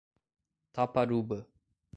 Taparuba 0.73 1.45